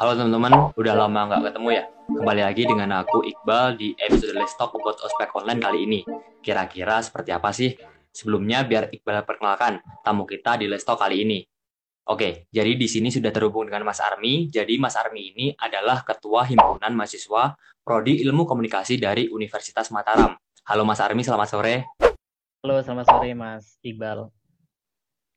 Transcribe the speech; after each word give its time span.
Halo 0.00 0.16
teman-teman, 0.16 0.72
udah 0.80 0.94
lama 0.96 1.20
nggak 1.28 1.52
ketemu 1.52 1.68
ya? 1.76 1.84
Kembali 2.08 2.40
lagi 2.40 2.62
dengan 2.64 2.88
aku 3.04 3.20
Iqbal 3.20 3.76
di 3.76 3.92
episode 4.00 4.32
Let's 4.32 4.56
Talk 4.56 4.72
About 4.72 4.96
Ospek 5.04 5.28
Online 5.36 5.60
kali 5.60 5.78
ini. 5.84 6.00
Kira-kira 6.40 7.04
seperti 7.04 7.36
apa 7.36 7.52
sih? 7.52 7.76
Sebelumnya 8.08 8.64
biar 8.64 8.88
Iqbal 8.88 9.28
perkenalkan 9.28 9.84
tamu 10.00 10.24
kita 10.24 10.56
di 10.56 10.72
Let's 10.72 10.88
Talk 10.88 11.04
kali 11.04 11.20
ini. 11.20 11.44
Oke, 12.08 12.48
jadi 12.48 12.80
di 12.80 12.88
sini 12.88 13.12
sudah 13.12 13.28
terhubung 13.28 13.68
dengan 13.68 13.84
Mas 13.84 14.00
Armi. 14.00 14.48
Jadi 14.48 14.80
Mas 14.80 14.96
Armi 14.96 15.36
ini 15.36 15.52
adalah 15.52 16.00
Ketua 16.00 16.48
Himpunan 16.48 16.96
Mahasiswa 16.96 17.60
Prodi 17.84 18.24
Ilmu 18.24 18.48
Komunikasi 18.48 18.96
dari 18.96 19.28
Universitas 19.28 19.92
Mataram. 19.92 20.32
Halo 20.64 20.82
Mas 20.88 21.04
Armi, 21.04 21.20
selamat 21.20 21.48
sore. 21.52 21.84
Halo, 22.64 22.80
selamat 22.80 23.04
sore 23.04 23.36
Mas 23.36 23.76
Iqbal. 23.84 24.39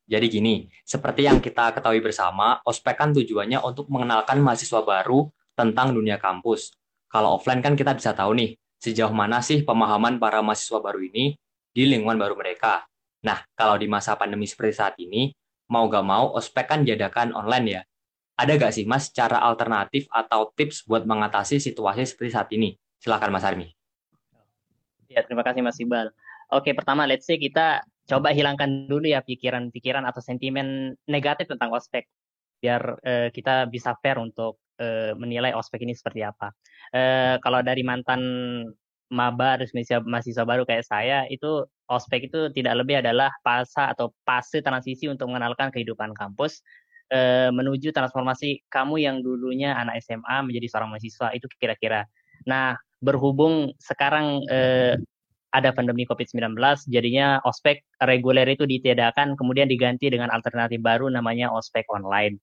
Jadi 0.04 0.28
gini, 0.28 0.68
seperti 0.84 1.24
yang 1.24 1.40
kita 1.40 1.72
ketahui 1.72 2.04
bersama, 2.04 2.60
ospek 2.68 3.00
kan 3.00 3.10
tujuannya 3.16 3.64
untuk 3.64 3.88
mengenalkan 3.88 4.44
mahasiswa 4.44 4.84
baru 4.84 5.32
tentang 5.56 5.96
dunia 5.96 6.20
kampus. 6.20 6.76
Kalau 7.08 7.40
offline 7.40 7.64
kan 7.64 7.78
kita 7.78 7.96
bisa 7.96 8.12
tahu 8.12 8.36
nih, 8.36 8.60
sejauh 8.84 9.16
mana 9.16 9.40
sih 9.40 9.64
pemahaman 9.64 10.20
para 10.20 10.44
mahasiswa 10.44 10.84
baru 10.84 11.00
ini 11.00 11.40
di 11.72 11.88
lingkungan 11.88 12.20
baru 12.20 12.36
mereka. 12.36 12.84
Nah, 13.24 13.40
kalau 13.56 13.80
di 13.80 13.88
masa 13.88 14.20
pandemi 14.20 14.44
seperti 14.44 14.74
saat 14.76 14.96
ini, 15.00 15.32
mau 15.72 15.88
gak 15.88 16.04
mau 16.04 16.36
ospek 16.36 16.68
kan 16.68 16.80
diadakan 16.84 17.32
online 17.32 17.68
ya. 17.80 17.82
Ada 18.36 18.60
gak 18.60 18.74
sih 18.76 18.84
mas 18.84 19.08
cara 19.14 19.40
alternatif 19.40 20.10
atau 20.12 20.52
tips 20.52 20.84
buat 20.84 21.08
mengatasi 21.08 21.64
situasi 21.64 22.04
seperti 22.04 22.32
saat 22.34 22.50
ini? 22.52 22.76
Silakan 23.00 23.32
Mas 23.36 23.46
Armi. 23.46 23.68
Ya, 25.12 25.22
terima 25.22 25.46
kasih 25.46 25.62
Mas 25.62 25.78
Iqbal. 25.78 26.10
Oke, 26.50 26.74
pertama 26.74 27.06
let's 27.06 27.30
say 27.30 27.38
kita 27.38 27.86
coba 28.04 28.36
hilangkan 28.36 28.88
dulu 28.92 29.08
ya 29.08 29.24
pikiran-pikiran 29.24 30.04
atau 30.04 30.20
sentimen 30.20 30.98
negatif 31.08 31.48
tentang 31.48 31.72
ospek 31.72 32.04
biar 32.64 32.82
uh, 33.04 33.28
kita 33.32 33.68
bisa 33.68 33.96
fair 34.00 34.20
untuk 34.20 34.60
uh, 34.80 35.12
menilai 35.20 35.52
ospek 35.52 35.84
ini 35.84 35.92
seperti 35.92 36.24
apa. 36.24 36.56
Uh, 36.96 37.36
kalau 37.44 37.60
dari 37.60 37.84
mantan 37.84 38.22
maba 39.12 39.60
harus 39.60 39.70
mahasiswa 40.08 40.48
baru 40.48 40.64
kayak 40.66 40.88
saya 40.88 41.28
itu 41.30 41.68
ospek 41.92 42.32
itu 42.32 42.50
tidak 42.56 42.82
lebih 42.82 43.04
adalah 43.04 43.30
fase 43.46 43.78
atau 43.78 44.10
fase 44.26 44.64
transisi 44.64 45.06
untuk 45.06 45.30
mengenalkan 45.30 45.70
kehidupan 45.70 46.16
kampus 46.18 46.64
uh, 47.14 47.54
menuju 47.54 47.94
transformasi 47.94 48.66
kamu 48.74 49.04
yang 49.06 49.22
dulunya 49.22 49.78
anak 49.78 50.02
SMA 50.02 50.48
menjadi 50.48 50.68
seorang 50.72 50.90
mahasiswa 50.96 51.30
itu 51.36 51.46
kira-kira. 51.62 52.10
Nah 52.50 52.80
berhubung 53.04 53.76
sekarang 53.78 54.42
uh, 54.50 54.96
ada 55.54 55.70
pandemi 55.70 56.04
COVID-19, 56.10 56.58
jadinya 56.90 57.38
ospek 57.46 57.86
reguler 58.02 58.50
itu 58.50 58.66
ditiadakan, 58.66 59.38
kemudian 59.38 59.70
diganti 59.70 60.10
dengan 60.10 60.34
alternatif 60.34 60.82
baru 60.82 61.14
namanya 61.14 61.54
ospek 61.54 61.86
online. 61.94 62.42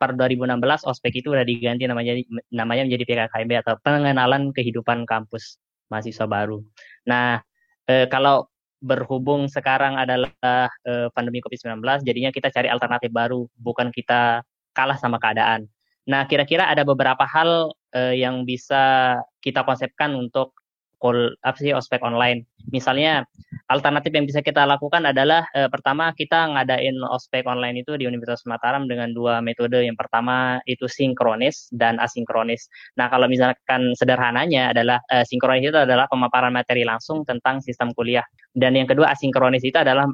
Per 0.00 0.16
2016 0.16 0.60
ospek 0.88 1.20
itu 1.20 1.32
sudah 1.32 1.44
diganti 1.44 1.84
namanya 1.88 2.16
namanya 2.52 2.84
menjadi 2.88 3.04
PKKMB 3.04 3.52
atau 3.64 3.74
pengenalan 3.80 4.52
kehidupan 4.56 5.04
kampus 5.04 5.60
mahasiswa 5.92 6.24
baru. 6.28 6.60
Nah, 7.08 7.40
e, 7.88 8.08
kalau 8.08 8.48
berhubung 8.80 9.48
sekarang 9.48 9.96
adalah 9.96 10.68
e, 10.84 11.08
pandemi 11.16 11.40
COVID-19, 11.40 11.80
jadinya 12.04 12.28
kita 12.32 12.52
cari 12.52 12.68
alternatif 12.68 13.08
baru, 13.08 13.48
bukan 13.56 13.88
kita 13.88 14.44
kalah 14.76 15.00
sama 15.00 15.16
keadaan. 15.16 15.64
Nah, 16.06 16.28
kira-kira 16.28 16.68
ada 16.68 16.84
beberapa 16.84 17.24
hal 17.24 17.72
e, 17.92 18.20
yang 18.20 18.44
bisa 18.44 19.16
kita 19.40 19.64
konsepkan 19.64 20.12
untuk 20.12 20.52
call 20.98 21.36
apa 21.44 21.58
sih 21.58 21.72
ospek 21.72 22.00
online. 22.02 22.44
Misalnya 22.72 23.22
alternatif 23.70 24.10
yang 24.10 24.26
bisa 24.26 24.42
kita 24.42 24.66
lakukan 24.66 25.06
adalah 25.06 25.46
e, 25.54 25.70
pertama 25.70 26.10
kita 26.16 26.50
ngadain 26.56 26.98
ospek 27.06 27.46
online 27.46 27.84
itu 27.86 27.94
di 27.94 28.08
Universitas 28.08 28.42
Mataram 28.48 28.88
dengan 28.90 29.12
dua 29.14 29.38
metode. 29.44 29.84
Yang 29.84 29.98
pertama 30.02 30.58
itu 30.66 30.88
sinkronis 30.90 31.70
dan 31.70 32.00
asinkronis. 32.02 32.66
Nah 32.98 33.06
kalau 33.12 33.30
misalkan 33.30 33.94
sederhananya 33.94 34.74
adalah 34.74 34.98
e, 35.12 35.22
sinkronis 35.28 35.70
itu 35.70 35.78
adalah 35.78 36.10
pemaparan 36.10 36.50
materi 36.50 36.82
langsung 36.82 37.22
tentang 37.22 37.60
sistem 37.62 37.92
kuliah. 37.94 38.24
Dan 38.56 38.74
yang 38.74 38.88
kedua 38.88 39.12
asinkronis 39.12 39.62
itu 39.62 39.76
adalah 39.76 40.08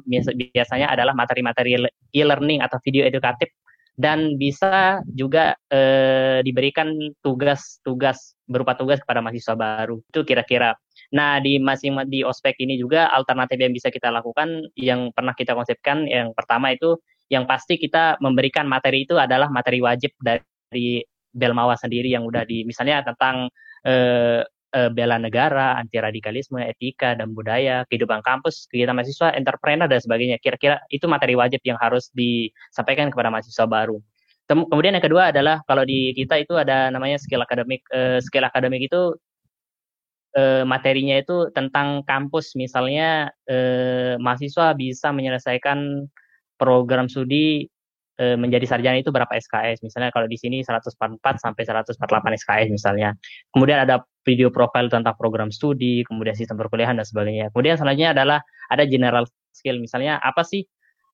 biasanya 0.53 0.91
adalah 0.91 1.15
materi-materi 1.15 1.79
e-learning 2.11 2.59
atau 2.59 2.77
video 2.83 3.07
edukatif 3.07 3.49
dan 3.93 4.41
bisa 4.41 5.05
juga 5.13 5.53
e, 5.69 5.79
diberikan 6.41 6.97
tugas-tugas 7.21 8.33
berupa 8.49 8.73
tugas 8.73 8.97
kepada 9.05 9.21
mahasiswa 9.21 9.53
baru 9.53 10.01
itu 10.01 10.21
kira-kira. 10.25 10.73
Nah 11.13 11.37
di 11.37 11.61
masing 11.61 12.09
di 12.09 12.25
ospek 12.25 12.57
ini 12.65 12.81
juga 12.81 13.09
alternatif 13.13 13.61
yang 13.61 13.73
bisa 13.73 13.93
kita 13.93 14.09
lakukan 14.09 14.65
yang 14.73 15.13
pernah 15.13 15.37
kita 15.37 15.53
konsepkan 15.53 16.09
yang 16.09 16.33
pertama 16.33 16.73
itu 16.73 16.97
yang 17.29 17.45
pasti 17.45 17.77
kita 17.77 18.17
memberikan 18.19 18.65
materi 18.65 19.05
itu 19.05 19.15
adalah 19.17 19.47
materi 19.53 19.79
wajib 19.79 20.13
dari 20.21 21.05
Belmawa 21.33 21.73
sendiri 21.73 22.13
yang 22.13 22.29
udah 22.29 22.45
di 22.45 22.61
misalnya 22.65 23.01
tentang 23.05 23.49
e, 23.85 23.93
uh, 24.73 24.89
bela 24.89 25.21
negara, 25.21 25.77
anti 25.77 26.01
radikalisme, 26.01 26.59
etika 26.65 27.13
dan 27.13 27.31
budaya, 27.31 27.85
kehidupan 27.87 28.25
kampus, 28.25 28.65
kegiatan 28.67 28.97
mahasiswa, 28.97 29.31
entrepreneur 29.37 29.85
dan 29.85 30.01
sebagainya. 30.01 30.41
Kira-kira 30.41 30.81
itu 30.89 31.05
materi 31.05 31.37
wajib 31.37 31.61
yang 31.63 31.77
harus 31.79 32.09
disampaikan 32.11 33.13
kepada 33.13 33.29
mahasiswa 33.29 33.65
baru. 33.69 34.01
Kemudian 34.43 34.99
yang 34.99 35.05
kedua 35.05 35.31
adalah 35.31 35.63
kalau 35.63 35.87
di 35.87 36.11
kita 36.11 36.35
itu 36.35 36.59
ada 36.59 36.91
namanya 36.91 37.15
skill 37.15 37.45
akademik. 37.45 37.85
Uh, 37.93 38.19
skill 38.19 38.43
akademik 38.43 38.91
itu 38.91 39.15
uh, 40.35 40.67
materinya 40.67 41.15
itu 41.15 41.47
tentang 41.55 42.03
kampus, 42.03 42.57
misalnya 42.59 43.31
uh, 43.47 44.19
mahasiswa 44.19 44.75
bisa 44.75 45.13
menyelesaikan 45.13 46.09
program 46.59 47.07
studi 47.07 47.69
menjadi 48.13 48.69
sarjana 48.69 49.01
itu 49.01 49.09
berapa 49.09 49.33
SKS 49.41 49.81
misalnya 49.81 50.13
kalau 50.13 50.29
di 50.29 50.37
sini 50.37 50.61
144 50.61 51.17
sampai 51.41 51.65
148 51.65 51.97
SKS 52.45 52.69
misalnya 52.69 53.17
kemudian 53.49 53.81
ada 53.81 54.05
video 54.23 54.49
profile 54.49 54.87
tentang 54.87 55.15
program 55.19 55.51
studi, 55.51 56.03
kemudian 56.07 56.35
sistem 56.35 56.59
perkuliahan 56.59 56.95
dan 56.95 57.05
sebagainya. 57.07 57.51
Kemudian 57.51 57.75
selanjutnya 57.79 58.11
adalah 58.15 58.39
ada 58.71 58.83
general 58.87 59.27
skill, 59.51 59.77
misalnya 59.79 60.19
apa 60.23 60.41
sih 60.41 60.63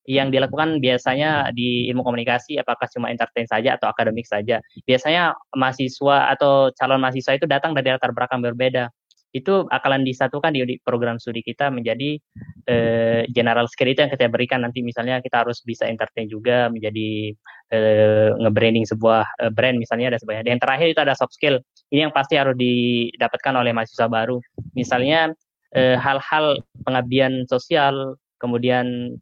yang 0.10 0.34
dilakukan 0.34 0.82
biasanya 0.82 1.54
di 1.54 1.86
ilmu 1.94 2.02
komunikasi, 2.02 2.58
apakah 2.58 2.90
cuma 2.90 3.14
entertain 3.14 3.46
saja 3.46 3.78
atau 3.78 3.92
akademik 3.94 4.26
saja. 4.26 4.58
Biasanya 4.88 5.38
mahasiswa 5.54 6.34
atau 6.34 6.74
calon 6.74 6.98
mahasiswa 6.98 7.38
itu 7.38 7.46
datang 7.46 7.78
dari 7.78 7.94
latar 7.94 8.10
belakang 8.10 8.42
berbeda 8.42 8.90
itu 9.30 9.70
akan 9.70 10.02
disatukan 10.02 10.50
di 10.58 10.82
program 10.82 11.22
studi 11.22 11.46
kita 11.46 11.70
menjadi 11.70 12.18
eh, 12.66 13.22
general 13.30 13.70
skill 13.70 13.94
itu 13.94 14.02
yang 14.02 14.10
kita 14.10 14.26
berikan 14.26 14.66
nanti 14.66 14.82
misalnya 14.82 15.22
kita 15.22 15.46
harus 15.46 15.62
bisa 15.62 15.86
entertain 15.86 16.26
juga 16.26 16.66
menjadi 16.74 17.38
eh, 17.70 18.30
nge-branding 18.42 18.90
sebuah 18.90 19.24
eh, 19.46 19.52
brand 19.54 19.78
misalnya 19.78 20.18
dan 20.18 20.20
sebagainya. 20.22 20.46
Dan 20.50 20.52
yang 20.58 20.64
terakhir 20.66 20.88
itu 20.90 21.02
ada 21.02 21.14
soft 21.14 21.38
skill. 21.38 21.62
Ini 21.90 22.10
yang 22.10 22.14
pasti 22.14 22.38
harus 22.38 22.54
didapatkan 22.54 23.54
oleh 23.58 23.74
mahasiswa 23.74 24.06
baru. 24.06 24.38
Misalnya 24.78 25.34
eh, 25.74 25.98
hal-hal 25.98 26.62
pengabdian 26.86 27.50
sosial, 27.50 28.18
kemudian 28.38 29.18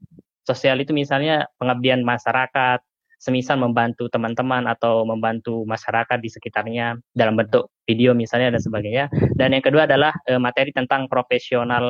sosial 0.47 0.79
itu 0.79 0.91
misalnya 0.95 1.47
pengabdian 1.59 2.03
masyarakat, 2.03 2.79
semisal 3.17 3.57
membantu 3.57 4.07
teman-teman 4.13 4.69
atau 4.69 5.01
membantu 5.03 5.65
masyarakat 5.65 6.21
di 6.21 6.29
sekitarnya 6.29 7.01
dalam 7.17 7.33
bentuk 7.33 7.73
video 7.89 8.13
misalnya 8.13 8.53
dan 8.53 8.61
sebagainya. 8.61 9.09
Dan 9.33 9.57
yang 9.57 9.65
kedua 9.65 9.89
adalah 9.89 10.13
e, 10.29 10.37
materi 10.37 10.69
tentang 10.69 11.09
profesional 11.09 11.85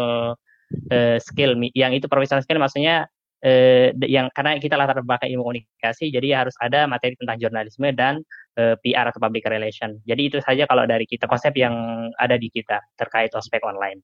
e, 0.87 1.19
skill. 1.19 1.59
Yang 1.75 2.03
itu 2.03 2.05
profesional 2.07 2.41
skill 2.47 2.63
maksudnya 2.63 3.11
e, 3.43 3.91
yang 4.07 4.31
karena 4.31 4.55
kita 4.57 4.79
latar 4.79 5.03
belakang 5.03 5.27
ilmu 5.35 5.51
komunikasi, 5.51 6.07
jadi 6.09 6.47
harus 6.47 6.55
ada 6.63 6.87
materi 6.87 7.19
tentang 7.19 7.37
jurnalisme 7.43 7.91
dan 7.91 8.23
e, 8.57 8.73
PR 8.81 9.13
atau 9.13 9.21
public 9.21 9.45
relation. 9.45 10.01
Jadi 10.01 10.21
itu 10.33 10.37
saja 10.41 10.65
kalau 10.65 10.89
dari 10.89 11.05
kita 11.05 11.29
konsep 11.29 11.53
yang 11.53 12.09
ada 12.17 12.35
di 12.41 12.49
kita 12.49 12.81
terkait 12.97 13.29
ospek 13.37 13.61
online. 13.61 14.01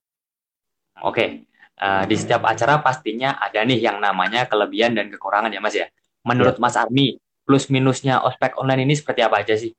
Oke, 1.02 1.50
uh, 1.82 2.06
di 2.06 2.14
setiap 2.14 2.46
acara 2.46 2.78
pastinya 2.86 3.42
ada 3.42 3.66
nih 3.66 3.82
yang 3.82 3.98
namanya 3.98 4.46
kelebihan 4.46 4.94
dan 4.94 5.10
kekurangan 5.10 5.50
ya 5.50 5.58
Mas 5.58 5.74
ya. 5.74 5.90
Menurut 6.22 6.56
ya. 6.58 6.62
Mas 6.62 6.78
Armi, 6.78 7.18
plus 7.44 7.74
minusnya 7.74 8.22
ospek 8.22 8.54
online 8.62 8.86
ini 8.86 8.94
seperti 8.94 9.26
apa 9.26 9.42
aja 9.42 9.58
sih? 9.58 9.74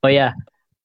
Oh 0.00 0.08
ya, 0.08 0.32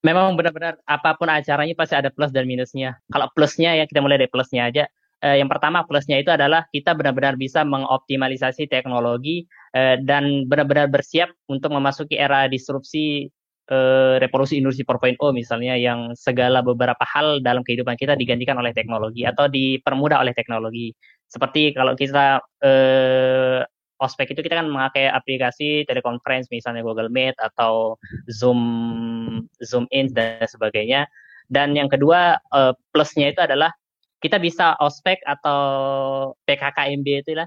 memang 0.03 0.35
benar-benar 0.35 0.81
apa 0.83 1.15
pun 1.15 1.31
acaranya 1.31 1.77
pasti 1.77 1.95
ada 1.95 2.09
plus 2.11 2.33
dan 2.33 2.43
minusnya. 2.49 2.99
Kalau 3.07 3.31
plusnya 3.31 3.77
ya 3.79 3.85
kita 3.87 4.03
mulai 4.03 4.19
dari 4.19 4.31
plusnya 4.31 4.67
aja. 4.67 4.85
Eh, 5.23 5.39
yang 5.39 5.47
pertama 5.47 5.87
plusnya 5.87 6.19
itu 6.19 6.29
adalah 6.29 6.67
kita 6.69 6.91
benar-benar 6.91 7.39
bisa 7.39 7.63
mengoptimalisasi 7.63 8.67
teknologi 8.67 9.47
eh, 9.75 9.99
dan 10.01 10.47
benar-benar 10.47 10.87
bersiap 10.87 11.29
untuk 11.51 11.75
memasuki 11.75 12.15
era 12.15 12.47
disrupsi 12.47 13.27
eh, 13.67 14.15
revolusi 14.23 14.57
industri 14.57 14.87
4.0 14.87 15.19
misalnya 15.35 15.75
yang 15.75 16.15
segala 16.15 16.63
beberapa 16.63 17.03
hal 17.03 17.43
dalam 17.43 17.61
kehidupan 17.61 17.99
kita 17.99 18.15
digantikan 18.15 18.55
oleh 18.55 18.71
teknologi 18.71 19.27
atau 19.27 19.51
dipermudah 19.51 20.23
oleh 20.23 20.31
teknologi. 20.31 20.95
Seperti 21.27 21.75
kalau 21.75 21.93
kita 21.99 22.39
eh, 22.63 23.61
ospek 23.99 24.35
itu 24.35 24.41
kita 24.43 24.59
kan 24.59 24.67
memakai 24.67 25.07
aplikasi 25.07 25.87
telekonferensi 25.87 26.51
misalnya 26.51 26.83
Google 26.83 27.11
Meet 27.11 27.35
atau 27.39 27.95
Zoom 28.27 28.59
Zoom 29.63 29.87
In 29.91 30.11
dan 30.11 30.43
sebagainya. 30.47 31.07
Dan 31.45 31.77
yang 31.77 31.87
kedua 31.87 32.41
uh, 32.51 32.73
plusnya 32.89 33.29
itu 33.29 33.37
adalah 33.37 33.69
kita 34.17 34.41
bisa 34.41 34.73
ospek 34.81 35.21
atau 35.21 36.33
PKKMB 36.49 37.07
itu 37.21 37.37
lah 37.37 37.45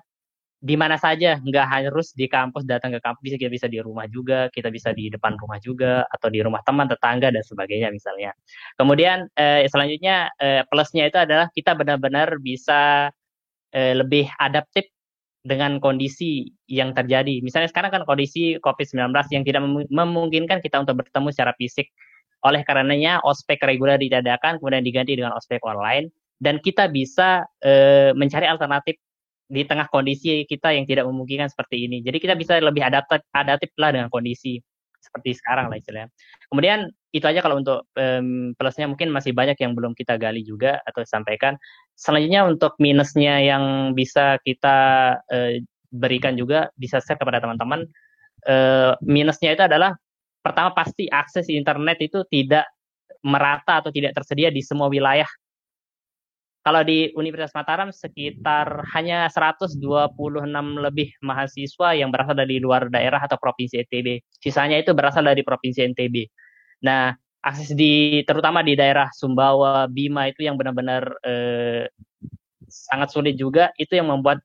di 0.58 0.74
mana 0.74 0.98
saja, 0.98 1.38
nggak 1.38 1.66
harus 1.70 2.10
di 2.18 2.26
kampus 2.26 2.66
datang 2.66 2.90
ke 2.90 2.98
kampus, 2.98 3.38
kita 3.38 3.46
bisa 3.46 3.66
di 3.70 3.78
rumah 3.78 4.10
juga, 4.10 4.50
kita 4.50 4.74
bisa 4.74 4.90
di 4.90 5.06
depan 5.06 5.38
rumah 5.38 5.62
juga, 5.62 6.02
atau 6.10 6.26
di 6.26 6.42
rumah 6.42 6.58
teman, 6.66 6.90
tetangga 6.90 7.30
dan 7.30 7.46
sebagainya 7.46 7.94
misalnya. 7.94 8.34
Kemudian 8.74 9.30
eh, 9.38 9.70
selanjutnya 9.70 10.34
eh, 10.42 10.66
plusnya 10.66 11.06
itu 11.06 11.18
adalah 11.18 11.46
kita 11.54 11.78
benar-benar 11.78 12.42
bisa 12.42 13.10
eh, 13.70 13.94
lebih 13.94 14.26
adaptif 14.42 14.90
dengan 15.46 15.78
kondisi 15.78 16.50
yang 16.66 16.90
terjadi. 16.92 17.40
Misalnya 17.40 17.70
sekarang 17.70 17.94
kan 17.94 18.02
kondisi 18.02 18.58
COVID-19 18.58 19.14
yang 19.30 19.44
tidak 19.46 19.62
memungkinkan 19.88 20.58
kita 20.58 20.82
untuk 20.82 21.06
bertemu 21.06 21.30
secara 21.30 21.54
fisik. 21.54 21.88
Oleh 22.42 22.62
karenanya 22.66 23.22
ospek 23.22 23.62
reguler 23.62 23.98
ditiadakan 23.98 24.62
kemudian 24.62 24.82
diganti 24.82 25.18
dengan 25.18 25.34
ospek 25.34 25.58
online 25.66 26.10
dan 26.38 26.62
kita 26.62 26.86
bisa 26.86 27.42
e, 27.58 27.72
mencari 28.14 28.46
alternatif 28.46 28.94
di 29.48 29.64
tengah 29.64 29.88
kondisi 29.88 30.44
kita 30.44 30.76
yang 30.76 30.84
tidak 30.84 31.08
memungkinkan 31.08 31.48
seperti 31.48 31.88
ini. 31.88 32.04
Jadi 32.04 32.20
kita 32.20 32.36
bisa 32.36 32.60
lebih 32.60 32.84
adaptif, 32.84 33.24
adaptif 33.32 33.72
lah 33.80 33.96
dengan 33.96 34.12
kondisi 34.12 34.60
seperti 35.00 35.40
sekarang 35.40 35.72
lah 35.72 35.80
istilahnya. 35.80 36.12
Kemudian 36.52 36.92
itu 37.16 37.24
aja 37.24 37.40
kalau 37.40 37.56
untuk 37.56 37.88
um, 37.96 38.52
plusnya 38.52 38.84
mungkin 38.84 39.08
masih 39.08 39.32
banyak 39.32 39.56
yang 39.56 39.72
belum 39.72 39.96
kita 39.96 40.20
gali 40.20 40.44
juga 40.44 40.84
atau 40.84 41.00
sampaikan. 41.08 41.56
Selanjutnya 41.96 42.44
untuk 42.44 42.76
minusnya 42.76 43.40
yang 43.40 43.96
bisa 43.96 44.36
kita 44.44 44.76
uh, 45.16 45.52
berikan 45.88 46.36
juga 46.36 46.68
bisa 46.76 47.00
share 47.00 47.16
kepada 47.16 47.40
teman-teman. 47.40 47.88
Uh, 48.44 48.92
minusnya 49.00 49.56
itu 49.56 49.64
adalah 49.64 49.96
pertama 50.44 50.76
pasti 50.76 51.08
akses 51.08 51.48
internet 51.48 51.98
itu 52.04 52.22
tidak 52.28 52.68
merata 53.24 53.82
atau 53.82 53.90
tidak 53.90 54.14
tersedia 54.14 54.52
di 54.52 54.62
semua 54.62 54.86
wilayah 54.86 55.26
kalau 56.68 56.84
di 56.84 57.08
Universitas 57.16 57.56
Mataram 57.56 57.88
sekitar 57.88 58.84
hanya 58.92 59.24
126 59.32 59.80
lebih 60.76 61.16
mahasiswa 61.24 61.96
yang 61.96 62.12
berasal 62.12 62.36
dari 62.36 62.60
luar 62.60 62.92
daerah 62.92 63.24
atau 63.24 63.40
provinsi 63.40 63.80
NTB. 63.88 64.20
Sisanya 64.36 64.76
itu 64.76 64.92
berasal 64.92 65.24
dari 65.24 65.40
provinsi 65.40 65.80
NTB. 65.96 66.28
Nah, 66.84 67.16
akses 67.40 67.72
di 67.72 68.20
terutama 68.28 68.60
di 68.60 68.76
daerah 68.76 69.08
Sumbawa, 69.16 69.88
Bima 69.88 70.28
itu 70.28 70.44
yang 70.44 70.60
benar-benar 70.60 71.08
eh, 71.24 71.88
sangat 72.68 73.16
sulit 73.16 73.40
juga. 73.40 73.72
Itu 73.80 73.96
yang 73.96 74.12
membuat 74.12 74.44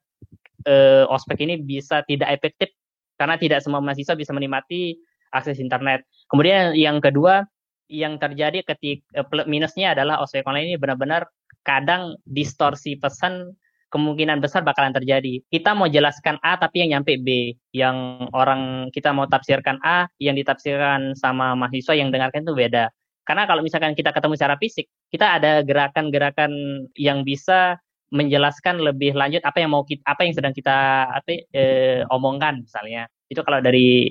eh, 0.64 1.04
ospek 1.04 1.44
ini 1.44 1.60
bisa 1.60 2.08
tidak 2.08 2.40
efektif 2.40 2.72
karena 3.20 3.36
tidak 3.36 3.60
semua 3.60 3.84
mahasiswa 3.84 4.16
bisa 4.16 4.32
menikmati 4.32 4.96
akses 5.36 5.60
internet. 5.60 6.08
Kemudian 6.32 6.72
yang 6.72 7.04
kedua 7.04 7.44
yang 7.92 8.16
terjadi 8.16 8.64
ketika 8.64 9.04
eh, 9.12 9.44
minusnya 9.44 9.92
adalah 9.92 10.24
ospek 10.24 10.48
online 10.48 10.72
ini 10.72 10.80
benar-benar 10.80 11.28
kadang 11.64 12.20
distorsi 12.28 13.00
pesan 13.00 13.56
kemungkinan 13.94 14.42
besar 14.42 14.66
bakalan 14.66 14.90
terjadi. 14.90 15.46
Kita 15.54 15.78
mau 15.78 15.86
jelaskan 15.86 16.42
A 16.42 16.58
tapi 16.58 16.82
yang 16.82 16.98
nyampe 16.98 17.22
B. 17.22 17.54
Yang 17.70 18.26
orang 18.34 18.90
kita 18.90 19.14
mau 19.14 19.30
tafsirkan 19.30 19.78
A, 19.86 20.10
yang 20.18 20.34
ditafsirkan 20.34 21.14
sama 21.14 21.54
mahasiswa 21.54 21.94
yang 21.94 22.10
dengarkan 22.10 22.42
itu 22.42 22.58
beda. 22.58 22.90
Karena 23.24 23.46
kalau 23.46 23.62
misalkan 23.62 23.94
kita 23.94 24.10
ketemu 24.10 24.34
secara 24.36 24.58
fisik, 24.58 24.90
kita 25.14 25.38
ada 25.38 25.62
gerakan-gerakan 25.62 26.52
yang 26.98 27.22
bisa 27.22 27.78
menjelaskan 28.10 28.82
lebih 28.82 29.14
lanjut 29.14 29.42
apa 29.46 29.62
yang 29.62 29.72
mau 29.74 29.86
kita, 29.86 30.02
apa 30.06 30.22
yang 30.26 30.34
sedang 30.34 30.54
kita 30.54 31.08
apa, 31.14 31.34
eh, 31.54 32.02
omongkan 32.10 32.66
misalnya. 32.66 33.06
Itu 33.30 33.46
kalau 33.46 33.62
dari 33.62 34.10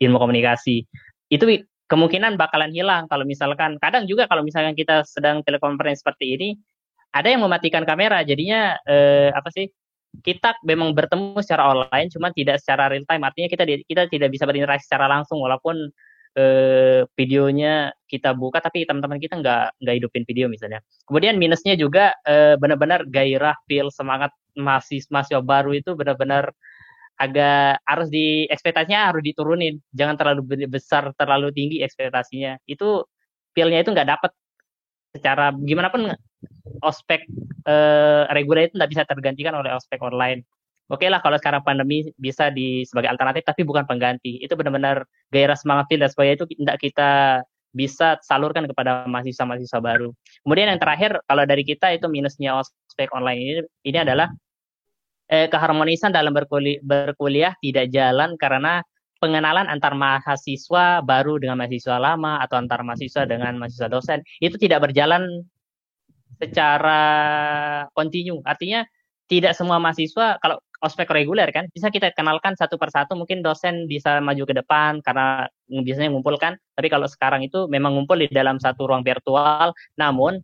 ilmu 0.00 0.16
komunikasi. 0.16 0.88
Itu 1.28 1.44
kemungkinan 1.92 2.40
bakalan 2.40 2.72
hilang 2.72 3.10
kalau 3.10 3.28
misalkan 3.28 3.76
kadang 3.82 4.08
juga 4.08 4.24
kalau 4.30 4.46
misalkan 4.46 4.72
kita 4.78 5.04
sedang 5.04 5.42
telekonferensi 5.42 6.00
seperti 6.00 6.26
ini 6.38 6.48
ada 7.10 7.28
yang 7.28 7.42
mematikan 7.42 7.82
kamera 7.82 8.22
jadinya 8.22 8.78
eh, 8.86 9.34
apa 9.34 9.50
sih 9.50 9.66
kita 10.22 10.58
memang 10.66 10.90
bertemu 10.90 11.38
secara 11.38 11.70
online 11.70 12.10
cuma 12.10 12.34
tidak 12.34 12.58
secara 12.58 12.90
real 12.90 13.06
time. 13.06 13.22
Artinya 13.22 13.46
kita 13.46 13.64
kita 13.86 14.02
tidak 14.10 14.28
bisa 14.34 14.44
berinteraksi 14.46 14.90
secara 14.90 15.06
langsung 15.06 15.38
walaupun 15.38 15.86
eh, 16.34 17.06
videonya 17.14 17.94
kita 18.10 18.34
buka 18.34 18.58
tapi 18.58 18.82
teman-teman 18.86 19.22
kita 19.22 19.38
nggak 19.38 19.78
nggak 19.78 19.94
hidupin 20.02 20.22
video 20.26 20.46
misalnya. 20.50 20.82
Kemudian 21.06 21.38
minusnya 21.38 21.78
juga 21.78 22.14
eh, 22.26 22.58
benar-benar 22.58 23.06
gairah 23.06 23.54
feel 23.70 23.90
semangat 23.94 24.34
masih 24.58 25.02
masih 25.14 25.38
baru 25.46 25.70
itu 25.78 25.94
benar-benar 25.94 26.50
agak 27.20 27.78
harus 27.84 28.08
di 28.10 28.50
ekspektasinya 28.50 29.14
harus 29.14 29.22
diturunin. 29.22 29.78
Jangan 29.94 30.16
terlalu 30.18 30.66
besar 30.66 31.14
terlalu 31.14 31.54
tinggi 31.54 31.86
ekspektasinya. 31.86 32.58
Itu 32.66 33.06
feelnya 33.54 33.86
itu 33.86 33.90
nggak 33.94 34.08
dapat 34.10 34.32
secara 35.14 35.50
gimana 35.54 35.90
pun 35.90 36.10
ospek 36.80 37.24
eh, 37.68 38.22
reguler 38.32 38.68
itu 38.68 38.76
tidak 38.80 38.90
bisa 38.92 39.02
tergantikan 39.08 39.54
oleh 39.56 39.72
ospek 39.74 40.00
online. 40.00 40.44
Oke 40.90 41.06
okay 41.06 41.08
lah 41.12 41.22
kalau 41.22 41.38
sekarang 41.38 41.62
pandemi 41.62 42.10
bisa 42.18 42.50
di 42.50 42.82
sebagai 42.82 43.14
alternatif 43.14 43.46
tapi 43.46 43.62
bukan 43.62 43.86
pengganti. 43.86 44.42
Itu 44.42 44.58
benar-benar 44.58 45.06
gairah 45.30 45.54
semangat 45.54 45.86
dan 45.94 46.10
sebagainya 46.10 46.36
itu 46.42 46.48
tidak 46.58 46.76
kita 46.82 47.10
bisa 47.70 48.18
salurkan 48.26 48.66
kepada 48.66 49.06
mahasiswa-mahasiswa 49.06 49.78
baru. 49.78 50.10
Kemudian 50.42 50.74
yang 50.74 50.82
terakhir 50.82 51.22
kalau 51.30 51.46
dari 51.46 51.62
kita 51.62 51.94
itu 51.94 52.10
minusnya 52.10 52.58
ospek 52.58 53.14
online 53.14 53.38
ini, 53.38 53.52
ini 53.86 53.98
adalah 54.02 54.26
eh, 55.30 55.46
keharmonisan 55.46 56.10
dalam 56.10 56.34
berkuliah, 56.34 56.82
berkuliah 56.82 57.54
tidak 57.62 57.86
jalan 57.94 58.34
karena 58.34 58.82
pengenalan 59.22 59.68
antar 59.70 59.94
mahasiswa 59.94 61.04
baru 61.04 61.38
dengan 61.38 61.60
mahasiswa 61.60 62.00
lama 62.00 62.40
atau 62.42 62.56
antar 62.58 62.82
mahasiswa 62.82 63.28
dengan 63.28 63.54
mahasiswa 63.60 63.86
dosen 63.86 64.24
itu 64.40 64.56
tidak 64.56 64.90
berjalan 64.90 65.44
secara 66.40 67.00
kontinu. 67.92 68.40
Artinya 68.48 68.82
tidak 69.30 69.54
semua 69.54 69.78
mahasiswa 69.78 70.40
kalau 70.42 70.58
ospek 70.80 71.06
reguler 71.12 71.46
kan 71.52 71.68
bisa 71.70 71.92
kita 71.92 72.10
kenalkan 72.16 72.56
satu 72.56 72.80
persatu. 72.80 73.14
Mungkin 73.14 73.44
dosen 73.44 73.84
bisa 73.86 74.18
maju 74.18 74.42
ke 74.48 74.54
depan 74.56 75.04
karena 75.04 75.46
biasanya 75.68 76.10
ngumpulkan 76.10 76.56
tapi 76.74 76.88
kalau 76.88 77.06
sekarang 77.06 77.44
itu 77.44 77.68
memang 77.68 77.94
ngumpul 77.94 78.18
di 78.18 78.26
dalam 78.32 78.56
satu 78.58 78.88
ruang 78.88 79.04
virtual. 79.04 79.76
Namun 80.00 80.40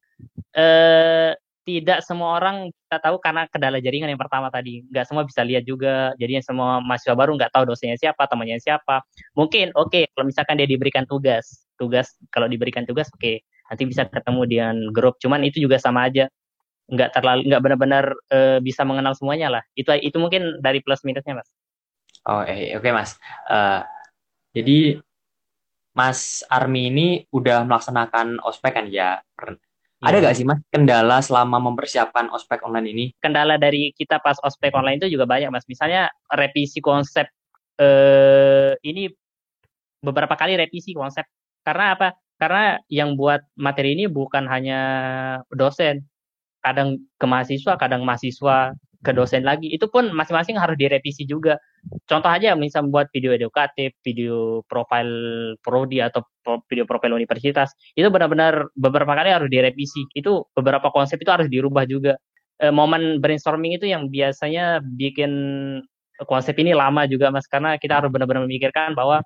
eh, 0.55 1.33
tidak 1.67 1.99
semua 2.07 2.39
orang 2.39 2.71
kita 2.71 3.03
tahu 3.03 3.19
karena 3.19 3.43
kendala 3.51 3.83
jaringan 3.83 4.07
yang 4.07 4.23
pertama 4.23 4.55
tadi. 4.55 4.87
Nggak 4.87 5.07
semua 5.11 5.27
bisa 5.27 5.43
lihat 5.43 5.67
juga. 5.67 6.15
Jadinya 6.15 6.45
semua 6.47 6.79
mahasiswa 6.79 7.19
baru 7.19 7.35
nggak 7.35 7.51
tahu 7.51 7.75
dosennya 7.75 7.99
siapa 7.99 8.23
temannya 8.31 8.63
siapa. 8.63 9.03
Mungkin 9.35 9.75
oke 9.75 9.91
okay, 9.91 10.05
kalau 10.15 10.31
misalkan 10.31 10.63
dia 10.63 10.69
diberikan 10.71 11.03
tugas 11.11 11.67
tugas 11.75 12.15
kalau 12.31 12.47
diberikan 12.47 12.87
tugas 12.87 13.11
oke. 13.13 13.21
okay, 13.21 13.37
nanti 13.71 13.83
bisa 13.87 14.07
ketemu 14.07 14.43
dengan 14.47 14.77
grup 14.95 15.19
cuman 15.19 15.43
itu 15.43 15.63
juga 15.63 15.77
sama 15.79 16.07
aja 16.07 16.31
nggak 16.87 17.11
terlalu 17.19 17.41
nggak 17.51 17.63
benar-benar 17.63 18.05
e, 18.31 18.39
bisa 18.63 18.87
mengenal 18.87 19.13
semuanya 19.19 19.59
lah 19.59 19.63
itu 19.75 19.91
itu 19.99 20.17
mungkin 20.23 20.63
dari 20.63 20.79
plus 20.79 21.03
minusnya 21.03 21.43
mas 21.43 21.51
oh 22.31 22.47
eh, 22.47 22.79
oke 22.79 22.87
okay, 22.87 22.93
mas 22.95 23.19
uh, 23.51 23.83
jadi 24.55 25.03
mas 25.97 26.47
Armi 26.47 26.93
ini 26.93 27.09
udah 27.35 27.67
melaksanakan 27.67 28.39
ospek 28.47 28.79
kan 28.79 28.87
ya 28.87 29.19
ada 30.05 30.21
iya. 30.21 30.25
gak 30.29 30.37
sih 30.37 30.45
mas 30.45 30.61
kendala 30.69 31.25
selama 31.25 31.57
mempersiapkan 31.73 32.29
ospek 32.29 32.61
online 32.69 32.89
ini? 32.93 33.05
Kendala 33.17 33.57
dari 33.57 33.97
kita 33.97 34.21
pas 34.21 34.37
ospek 34.45 34.77
online 34.77 35.01
itu 35.01 35.09
juga 35.09 35.25
banyak 35.25 35.49
mas. 35.49 35.65
Misalnya 35.65 36.13
revisi 36.29 36.85
konsep 36.85 37.25
eh, 37.81 38.77
ini 38.85 39.09
beberapa 40.05 40.37
kali 40.37 40.61
revisi 40.61 40.93
konsep. 40.93 41.25
Karena 41.65 41.97
apa? 41.97 42.13
Karena 42.37 42.81
yang 42.93 43.17
buat 43.17 43.41
materi 43.57 43.97
ini 43.97 44.05
bukan 44.09 44.45
hanya 44.49 44.81
dosen. 45.53 46.05
Kadang 46.61 47.01
ke 47.17 47.27
mahasiswa 47.29 47.79
kadang 47.79 48.03
mahasiswa 48.05 48.77
ke 49.01 49.13
dosen 49.15 49.47
lagi. 49.47 49.71
Itu 49.73 49.87
pun 49.87 50.11
masing-masing 50.13 50.59
harus 50.59 50.77
direvisi 50.77 51.25
juga. 51.25 51.57
Contoh 52.11 52.27
aja 52.27 52.59
misal 52.59 52.91
buat 52.91 53.07
video 53.15 53.31
edukatif 53.31 53.95
video 54.03 54.67
profil 54.67 55.09
prodi 55.63 56.03
atau 56.03 56.27
video 56.67 56.83
profil 56.83 57.15
universitas 57.15 57.71
itu 57.95 58.11
benar-benar 58.11 58.67
beberapa 58.75 59.15
kali 59.15 59.31
harus 59.31 59.49
direvisi. 59.49 60.05
Itu 60.13 60.51
beberapa 60.53 60.91
konsep 60.91 61.23
itu 61.23 61.31
harus 61.31 61.47
dirubah 61.47 61.87
juga. 61.87 62.19
E, 62.59 62.73
momen 62.73 63.23
brainstorming 63.23 63.79
itu 63.79 63.87
yang 63.87 64.11
biasanya 64.11 64.83
bikin 64.83 65.33
konsep 66.27 66.59
ini 66.59 66.75
lama 66.75 67.07
juga 67.07 67.31
mas. 67.31 67.47
Karena 67.47 67.79
kita 67.79 68.03
harus 68.03 68.11
benar-benar 68.11 68.45
memikirkan 68.45 68.99
bahwa 68.99 69.23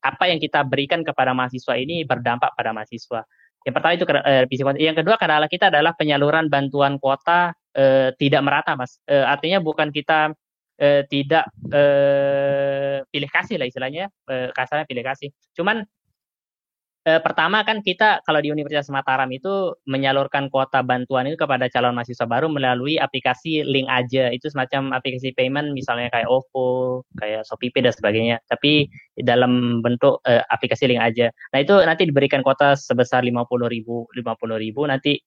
apa 0.00 0.24
yang 0.28 0.40
kita 0.40 0.64
berikan 0.64 1.04
kepada 1.04 1.36
mahasiswa 1.36 1.76
ini 1.76 2.02
berdampak 2.08 2.56
pada 2.56 2.72
mahasiswa. 2.72 3.24
Yang 3.60 3.74
pertama 3.76 3.92
itu 3.92 4.06
eh, 4.08 4.44
Yang 4.80 4.96
kedua 5.04 5.16
kendala 5.20 5.46
kita 5.46 5.68
adalah 5.68 5.92
penyaluran 5.92 6.48
bantuan 6.48 6.96
kuota 6.96 7.52
eh, 7.76 8.10
tidak 8.16 8.40
merata, 8.40 8.72
mas. 8.74 8.96
Eh, 9.04 9.20
artinya 9.20 9.60
bukan 9.60 9.92
kita 9.92 10.32
eh, 10.80 11.04
tidak 11.12 11.44
eh, 11.68 13.04
pilih 13.12 13.30
kasih 13.30 13.60
lah 13.60 13.68
istilahnya, 13.68 14.08
eh, 14.32 14.48
kasarnya 14.56 14.88
pilih 14.88 15.04
kasih. 15.04 15.28
Cuman 15.52 15.84
Eh, 17.10 17.18
pertama 17.26 17.66
kan 17.66 17.82
kita 17.82 18.22
kalau 18.22 18.38
di 18.38 18.54
Universitas 18.54 18.86
Mataram 18.94 19.26
itu 19.34 19.74
menyalurkan 19.90 20.46
kuota 20.46 20.78
bantuan 20.86 21.26
itu 21.26 21.34
kepada 21.34 21.66
calon 21.66 21.98
mahasiswa 21.98 22.22
baru 22.22 22.46
melalui 22.46 23.02
aplikasi 23.02 23.66
link 23.66 23.90
aja. 23.90 24.30
Itu 24.30 24.46
semacam 24.46 24.94
aplikasi 24.94 25.34
payment 25.34 25.74
misalnya 25.74 26.06
kayak 26.14 26.30
OVO, 26.30 27.02
kayak 27.18 27.42
ShopeePay 27.50 27.82
dan 27.82 27.94
sebagainya. 27.98 28.36
Tapi 28.46 28.86
dalam 29.18 29.82
bentuk 29.82 30.22
eh, 30.22 30.38
aplikasi 30.54 30.86
link 30.86 31.02
aja. 31.02 31.34
Nah, 31.50 31.58
itu 31.58 31.74
nanti 31.82 32.06
diberikan 32.06 32.46
kuota 32.46 32.78
sebesar 32.78 33.26
50.000 33.26 34.14
50.000 34.14 34.86
nanti 34.86 35.18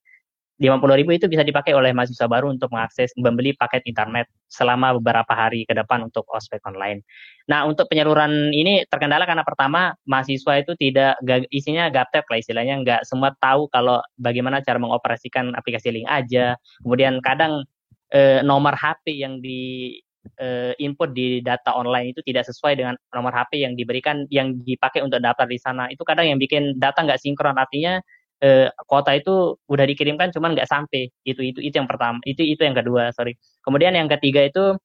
50.000 0.62 1.18
itu 1.18 1.26
bisa 1.26 1.42
dipakai 1.42 1.74
oleh 1.74 1.98
mahasiswa 1.98 2.30
baru 2.30 2.54
untuk 2.54 2.70
mengakses 2.70 3.10
membeli 3.18 3.58
paket 3.58 3.82
internet 3.90 4.30
selama 4.46 4.94
beberapa 5.02 5.34
hari 5.34 5.66
ke 5.66 5.74
depan 5.74 6.06
untuk 6.06 6.30
ospek 6.30 6.62
online. 6.70 7.02
Nah, 7.50 7.66
untuk 7.66 7.90
penyaluran 7.90 8.54
ini 8.54 8.86
terkendala 8.86 9.26
karena 9.26 9.42
pertama 9.42 9.98
mahasiswa 10.06 10.62
itu 10.62 10.78
tidak 10.78 11.18
isinya 11.50 11.90
gaptek 11.90 12.30
lah 12.30 12.38
istilahnya 12.38 12.76
nggak 12.86 13.02
semua 13.02 13.34
tahu 13.42 13.66
kalau 13.74 13.98
bagaimana 14.22 14.62
cara 14.62 14.78
mengoperasikan 14.78 15.58
aplikasi 15.58 15.90
link 15.90 16.06
aja. 16.06 16.54
Kemudian 16.86 17.18
kadang 17.26 17.66
eh, 18.14 18.46
nomor 18.46 18.78
HP 18.78 19.10
yang 19.18 19.42
di 19.42 19.98
eh, 20.38 20.78
input 20.78 21.18
di 21.18 21.42
data 21.42 21.74
online 21.74 22.14
itu 22.14 22.22
tidak 22.22 22.46
sesuai 22.46 22.78
dengan 22.78 22.96
nomor 23.10 23.34
HP 23.34 23.58
yang 23.58 23.74
diberikan 23.74 24.30
yang 24.30 24.62
dipakai 24.62 25.02
untuk 25.02 25.18
daftar 25.18 25.50
di 25.50 25.58
sana. 25.58 25.90
Itu 25.90 26.06
kadang 26.06 26.30
yang 26.30 26.38
bikin 26.38 26.78
data 26.78 27.02
nggak 27.02 27.20
sinkron 27.20 27.58
artinya 27.58 27.98
eh, 28.44 28.68
kuota 28.86 29.16
itu 29.16 29.56
udah 29.72 29.86
dikirimkan 29.88 30.30
cuman 30.36 30.54
nggak 30.56 30.68
sampai. 30.68 31.08
Itu 31.24 31.42
itu 31.42 31.60
itu 31.64 31.76
yang 31.80 31.88
pertama. 31.88 32.20
Itu 32.28 32.44
itu 32.44 32.62
yang 32.68 32.76
kedua 32.76 33.16
sorry. 33.16 33.40
Kemudian 33.64 33.96
yang 33.96 34.12
ketiga 34.12 34.44
itu 34.44 34.76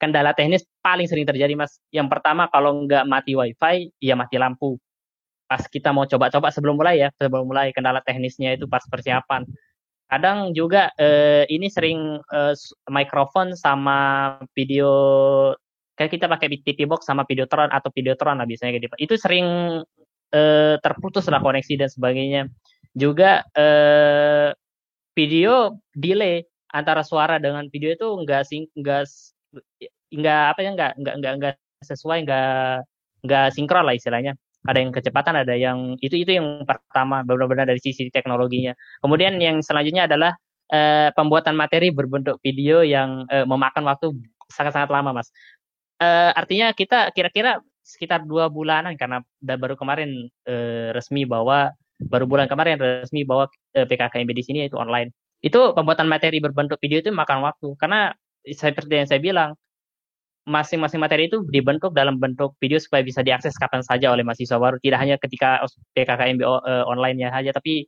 kendala 0.00 0.32
teknis 0.32 0.64
paling 0.80 1.10
sering 1.10 1.26
terjadi 1.26 1.52
mas. 1.58 1.82
Yang 1.90 2.08
pertama 2.08 2.46
kalau 2.48 2.86
nggak 2.86 3.04
mati 3.10 3.34
wifi 3.34 3.90
ya 3.98 4.14
mati 4.14 4.38
lampu. 4.38 4.78
Pas 5.50 5.66
kita 5.66 5.90
mau 5.90 6.06
coba-coba 6.06 6.54
sebelum 6.54 6.78
mulai 6.78 7.02
ya 7.02 7.08
sebelum 7.18 7.50
mulai 7.50 7.74
kendala 7.74 8.00
teknisnya 8.06 8.54
itu 8.54 8.70
pas 8.70 8.82
persiapan. 8.86 9.44
Kadang 10.10 10.54
juga 10.54 10.90
eh, 10.98 11.44
ini 11.50 11.66
sering 11.70 12.18
eh, 12.22 12.54
mikrofon 12.90 13.54
sama 13.58 13.98
video 14.54 14.90
kayak 15.98 16.16
kita 16.16 16.26
pakai 16.32 16.48
TV 16.64 16.88
box 16.88 17.04
sama 17.04 17.28
Videotron 17.28 17.68
atau 17.68 17.92
Videotron 17.92 18.40
lah 18.40 18.46
biasanya 18.48 18.78
gitu. 18.80 18.88
Itu 18.96 19.14
sering 19.20 19.46
eh, 20.32 20.74
terputus 20.80 21.26
lah 21.28 21.42
koneksi 21.42 21.74
dan 21.76 21.90
sebagainya 21.92 22.42
juga 22.94 23.44
eh, 23.54 24.50
video 25.14 25.78
delay 25.94 26.42
antara 26.70 27.02
suara 27.02 27.36
dengan 27.42 27.66
video 27.70 27.94
itu 27.94 28.08
enggak 28.22 28.46
sing 28.46 28.66
enggak 28.78 29.10
enggak 30.14 30.42
apa 30.54 30.60
ya 30.62 30.70
enggak 30.74 30.92
enggak 30.98 31.14
enggak 31.18 31.32
enggak 31.38 31.54
sesuai 31.82 32.18
enggak 32.26 32.84
enggak 33.26 33.46
sinkron 33.54 33.84
lah 33.86 33.94
istilahnya. 33.96 34.32
Ada 34.68 34.78
yang 34.84 34.92
kecepatan 34.92 35.34
ada 35.40 35.54
yang 35.56 35.96
itu 36.04 36.20
itu 36.20 36.36
yang 36.36 36.68
pertama 36.68 37.24
benar-benar 37.24 37.64
dari 37.64 37.80
sisi 37.80 38.12
teknologinya. 38.12 38.76
Kemudian 39.00 39.40
yang 39.40 39.64
selanjutnya 39.64 40.04
adalah 40.04 40.36
eh, 40.72 41.08
pembuatan 41.16 41.56
materi 41.56 41.88
berbentuk 41.90 42.38
video 42.44 42.84
yang 42.84 43.24
eh, 43.32 43.44
memakan 43.48 43.88
waktu 43.88 44.12
sangat-sangat 44.52 44.90
lama 44.92 45.16
mas. 45.22 45.32
Eh, 46.00 46.30
artinya 46.36 46.72
kita 46.76 47.12
kira-kira 47.16 47.60
sekitar 47.80 48.22
dua 48.22 48.46
bulanan 48.52 48.94
karena 48.94 49.24
baru 49.42 49.74
kemarin 49.74 50.28
eh, 50.46 50.92
resmi 50.92 51.24
bahwa 51.24 51.72
baru 52.08 52.24
bulan 52.24 52.48
kemarin 52.48 52.80
resmi 52.80 53.22
bahwa 53.28 53.50
eh, 53.76 53.84
PKKMB 53.84 54.30
di 54.32 54.44
sini 54.44 54.58
itu 54.66 54.80
online. 54.80 55.12
Itu 55.44 55.76
pembuatan 55.76 56.08
materi 56.08 56.40
berbentuk 56.40 56.80
video 56.80 57.00
itu 57.00 57.12
makan 57.12 57.44
waktu. 57.44 57.76
Karena 57.76 58.12
seperti 58.44 58.92
yang 58.96 59.08
saya 59.08 59.20
bilang 59.20 59.50
masing-masing 60.48 60.98
materi 60.98 61.28
itu 61.28 61.44
dibentuk 61.52 61.92
dalam 61.92 62.16
bentuk 62.16 62.56
video 62.58 62.80
supaya 62.80 63.04
bisa 63.04 63.20
diakses 63.20 63.52
kapan 63.60 63.84
saja 63.84 64.08
oleh 64.12 64.24
mahasiswa 64.24 64.56
baru. 64.56 64.80
Tidak 64.80 64.98
hanya 64.98 65.16
ketika 65.20 65.60
PKKMB 65.92 66.40
uh, 66.42 66.84
online 66.88 67.20
ya 67.20 67.28
saja 67.30 67.52
tapi 67.52 67.84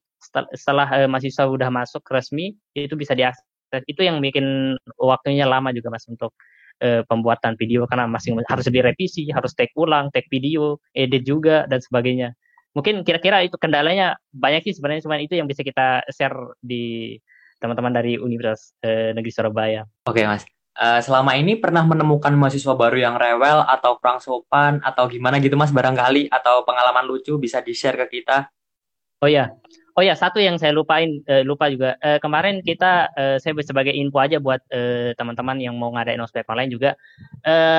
setelah, 0.52 0.86
uh, 0.92 1.08
mahasiswa 1.08 1.48
sudah 1.48 1.68
masuk 1.72 2.04
resmi 2.12 2.52
itu 2.76 2.92
bisa 2.94 3.16
diakses. 3.16 3.42
Itu 3.88 4.04
yang 4.04 4.20
bikin 4.20 4.76
waktunya 5.00 5.48
lama 5.48 5.72
juga 5.72 5.88
mas 5.88 6.04
untuk 6.04 6.36
uh, 6.84 7.00
pembuatan 7.08 7.56
video. 7.56 7.88
Karena 7.88 8.04
masing 8.04 8.36
harus 8.44 8.68
direvisi 8.68 9.32
harus 9.32 9.56
take 9.56 9.72
ulang 9.74 10.12
take 10.12 10.28
video 10.28 10.76
edit 10.92 11.24
juga 11.24 11.64
dan 11.66 11.80
sebagainya 11.80 12.36
mungkin 12.72 13.04
kira-kira 13.04 13.44
itu 13.44 13.56
kendalanya 13.60 14.16
banyak 14.32 14.64
sih 14.64 14.74
sebenarnya 14.76 15.04
cuma 15.04 15.20
itu 15.20 15.36
yang 15.36 15.48
bisa 15.48 15.60
kita 15.60 16.04
share 16.08 16.56
di 16.60 17.16
teman-teman 17.60 17.94
dari 17.94 18.18
Universitas 18.18 18.74
eh, 18.82 19.14
Negeri 19.14 19.32
Surabaya. 19.32 19.82
Oke 20.08 20.26
mas, 20.26 20.42
uh, 20.74 20.98
selama 20.98 21.38
ini 21.38 21.54
pernah 21.54 21.86
menemukan 21.86 22.34
mahasiswa 22.34 22.74
baru 22.74 22.98
yang 22.98 23.14
rewel 23.14 23.62
atau 23.62 24.02
kurang 24.02 24.18
sopan 24.18 24.82
atau 24.82 25.06
gimana 25.06 25.38
gitu 25.38 25.54
mas 25.54 25.70
barangkali 25.70 26.26
atau 26.26 26.66
pengalaman 26.66 27.06
lucu 27.06 27.38
bisa 27.38 27.62
di 27.62 27.76
share 27.76 27.94
ke 28.02 28.20
kita? 28.20 28.50
Oh 29.22 29.30
ya, 29.30 29.54
Oh 29.92 30.00
ya, 30.00 30.16
satu 30.16 30.40
yang 30.40 30.56
saya 30.56 30.72
lupain, 30.72 31.20
uh, 31.28 31.44
lupa 31.44 31.68
juga. 31.68 32.00
Uh, 32.00 32.16
kemarin 32.16 32.64
kita, 32.64 33.12
uh, 33.12 33.36
saya 33.36 33.52
sebagai 33.60 33.92
info 33.92 34.24
aja 34.24 34.40
buat 34.40 34.64
teman 34.72 35.32
teman-teman 35.32 35.64
yang 35.64 35.76
mau 35.80 35.92
ngadain 35.92 36.20
ospek 36.20 36.44
online 36.48 36.68
juga, 36.72 36.92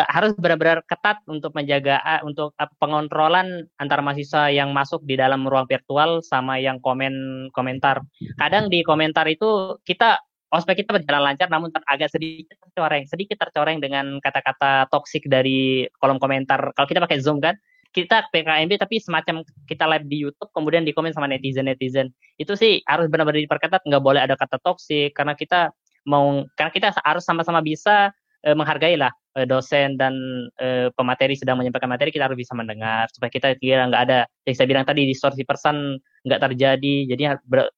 harus 0.09 0.33
benar-benar 0.37 0.81
ketat 0.89 1.21
untuk 1.29 1.53
menjaga, 1.53 2.01
uh, 2.01 2.21
untuk 2.25 2.53
uh, 2.57 2.69
pengontrolan 2.81 3.69
antara 3.77 4.01
mahasiswa 4.01 4.49
yang 4.49 4.73
masuk 4.73 5.05
di 5.05 5.17
dalam 5.17 5.45
ruang 5.45 5.69
virtual 5.69 6.21
sama 6.25 6.57
yang 6.57 6.81
komen 6.81 7.47
komentar. 7.53 8.01
Kadang 8.41 8.73
di 8.73 8.81
komentar 8.81 9.29
itu 9.29 9.77
kita 9.85 10.17
ospek 10.53 10.85
kita 10.85 10.97
berjalan 10.97 11.33
lancar, 11.33 11.49
namun 11.49 11.73
agak 11.89 12.13
sedikit 12.13 12.57
tercoreng, 12.61 13.09
sedikit 13.09 13.37
tercoreng 13.41 13.81
dengan 13.81 14.21
kata-kata 14.21 14.85
toksik 14.89 15.25
dari 15.25 15.89
kolom 15.97 16.21
komentar. 16.21 16.73
Kalau 16.77 16.87
kita 16.89 17.01
pakai 17.01 17.21
Zoom 17.21 17.41
kan, 17.41 17.57
kita 17.93 18.27
PKMB 18.33 18.81
tapi 18.81 18.97
semacam 18.97 19.45
kita 19.69 19.85
live 19.85 20.05
di 20.09 20.17
YouTube 20.25 20.49
kemudian 20.51 20.81
dikomen 20.83 21.13
sama 21.13 21.29
netizen 21.29 21.69
netizen. 21.69 22.09
Itu 22.41 22.57
sih 22.57 22.81
harus 22.89 23.07
benar-benar 23.07 23.45
diperketat 23.45 23.85
nggak 23.85 24.03
boleh 24.03 24.25
ada 24.25 24.33
kata 24.33 24.57
toksik 24.59 25.13
karena 25.13 25.37
kita 25.37 25.69
mau 26.09 26.43
karena 26.57 26.71
kita 26.73 26.87
harus 27.05 27.23
sama-sama 27.23 27.61
bisa 27.63 28.11
e, 28.43 28.51
menghargai 28.51 28.99
lah 28.99 29.13
e, 29.37 29.45
dosen 29.47 29.95
dan 29.95 30.11
e, 30.59 30.89
pemateri 30.97 31.37
sedang 31.37 31.61
menyampaikan 31.61 31.87
materi 31.87 32.11
kita 32.11 32.27
harus 32.27 32.35
bisa 32.35 32.51
mendengar 32.57 33.07
supaya 33.13 33.31
kita 33.31 33.55
kira 33.61 33.87
nggak 33.87 34.03
ada 34.09 34.19
yang 34.43 34.55
saya 34.57 34.67
bilang 34.67 34.83
tadi 34.83 35.07
distorsi 35.07 35.45
pesan 35.45 36.01
nggak 36.25 36.41
terjadi. 36.49 36.95
Jadi 37.13 37.23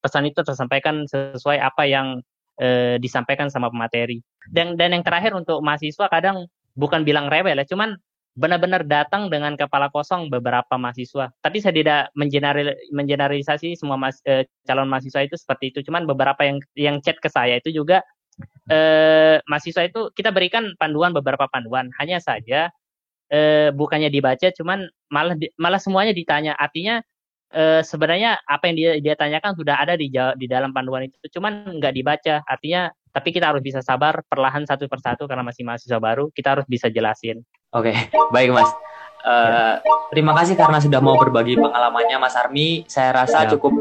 pesan 0.02 0.32
itu 0.32 0.42
tersampaikan 0.42 1.06
sesuai 1.06 1.60
apa 1.60 1.84
yang 1.86 2.24
e, 2.58 2.98
disampaikan 2.98 3.52
sama 3.52 3.68
pemateri. 3.68 4.24
Dan 4.48 4.80
dan 4.80 4.96
yang 4.96 5.04
terakhir 5.04 5.36
untuk 5.36 5.62
mahasiswa 5.62 6.08
kadang 6.08 6.48
bukan 6.76 7.08
bilang 7.08 7.32
rewel 7.32 7.56
ya 7.56 7.66
cuman 7.68 7.96
benar-benar 8.36 8.84
datang 8.84 9.32
dengan 9.32 9.56
kepala 9.56 9.88
kosong 9.88 10.28
beberapa 10.28 10.76
mahasiswa. 10.76 11.32
Tapi 11.40 11.58
saya 11.64 11.74
tidak 11.74 12.02
mengeneralisasi 12.92 13.80
semua 13.80 13.96
mas, 13.96 14.20
eh, 14.28 14.44
calon 14.68 14.92
mahasiswa 14.92 15.24
itu 15.24 15.40
seperti 15.40 15.72
itu. 15.72 15.80
Cuman 15.88 16.04
beberapa 16.04 16.44
yang 16.44 16.60
yang 16.76 17.00
chat 17.00 17.16
ke 17.24 17.32
saya 17.32 17.58
itu 17.64 17.72
juga 17.72 18.04
eh, 18.68 19.40
mahasiswa 19.48 19.88
itu 19.88 20.12
kita 20.12 20.36
berikan 20.36 20.76
panduan 20.76 21.16
beberapa 21.16 21.48
panduan. 21.48 21.88
Hanya 21.96 22.20
saja 22.20 22.68
eh, 23.32 23.72
bukannya 23.72 24.12
dibaca, 24.12 24.52
cuman 24.52 24.84
malah 25.08 25.40
malah 25.56 25.80
semuanya 25.80 26.12
ditanya. 26.12 26.60
Artinya 26.60 27.00
eh, 27.56 27.82
sebenarnya 27.88 28.44
apa 28.44 28.68
yang 28.68 28.76
dia 28.76 28.92
dia 29.00 29.16
tanyakan 29.16 29.56
sudah 29.56 29.80
ada 29.80 29.96
di 29.96 30.12
di 30.12 30.48
dalam 30.52 30.76
panduan 30.76 31.08
itu, 31.08 31.16
cuman 31.40 31.80
nggak 31.80 31.94
dibaca. 31.96 32.36
Artinya 32.52 32.92
tapi 33.16 33.32
kita 33.32 33.48
harus 33.48 33.64
bisa 33.64 33.80
sabar 33.80 34.20
perlahan 34.28 34.68
satu 34.68 34.92
persatu 34.92 35.24
karena 35.24 35.40
masih 35.48 35.64
mahasiswa 35.64 36.04
baru 36.04 36.28
kita 36.36 36.60
harus 36.60 36.68
bisa 36.68 36.92
jelasin 36.92 37.40
oke 37.76 37.92
okay. 37.92 37.96
baik 38.32 38.56
mas 38.56 38.72
uh, 39.28 39.84
terima 40.10 40.32
kasih 40.40 40.56
karena 40.56 40.80
sudah 40.80 41.04
mau 41.04 41.20
berbagi 41.20 41.60
pengalamannya 41.60 42.18
mas 42.18 42.34
Armi 42.40 42.88
saya 42.88 43.12
rasa 43.12 43.46
ya. 43.46 43.54
cukup 43.54 43.76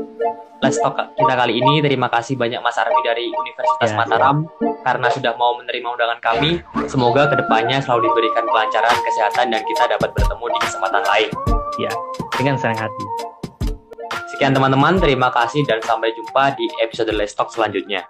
let's 0.59 0.83
talk 0.83 0.99
kita 0.99 1.35
kali 1.39 1.63
ini 1.63 1.79
terima 1.79 2.11
kasih 2.11 2.35
banyak 2.35 2.59
mas 2.59 2.75
Armi 2.75 3.01
dari 3.07 3.31
Universitas 3.31 3.95
ya, 3.95 3.97
Mataram 3.97 4.51
ya. 4.59 4.83
karena 4.83 5.09
sudah 5.15 5.33
mau 5.39 5.55
menerima 5.63 5.87
undangan 5.95 6.19
kami 6.19 6.59
semoga 6.91 7.31
ke 7.31 7.39
depannya 7.39 7.79
selalu 7.79 8.11
diberikan 8.11 8.45
kelancaran 8.51 8.97
kesehatan 9.07 9.47
dan 9.55 9.63
kita 9.63 9.85
dapat 9.87 10.11
bertemu 10.11 10.45
di 10.51 10.59
kesempatan 10.67 11.03
lain 11.07 11.31
ya 11.79 11.93
dengan 12.35 12.59
senang 12.59 12.91
hati 12.91 13.07
Sekian 14.35 14.51
teman-teman, 14.51 14.99
terima 14.99 15.31
kasih 15.31 15.63
dan 15.63 15.79
sampai 15.79 16.11
jumpa 16.11 16.59
di 16.59 16.67
episode 16.83 17.15
Let's 17.15 17.39
Talk 17.39 17.55
selanjutnya. 17.55 18.03